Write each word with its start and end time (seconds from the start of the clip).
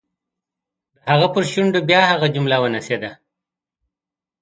د 0.95 0.97
هغه 1.11 1.27
پر 1.33 1.43
شونډو 1.51 1.79
بیا 1.89 2.01
هغه 2.11 2.27
جمله 2.35 2.57
ونڅېده. 2.61 3.11